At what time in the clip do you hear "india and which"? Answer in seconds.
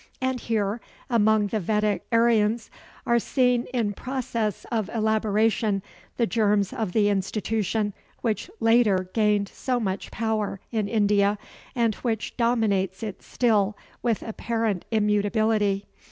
10.87-12.35